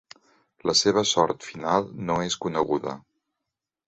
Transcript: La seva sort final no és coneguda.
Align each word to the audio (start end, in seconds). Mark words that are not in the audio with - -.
La 0.69 0.73
seva 0.77 1.03
sort 1.09 1.45
final 1.49 1.85
no 2.07 2.15
és 2.31 2.39
coneguda. 2.47 2.95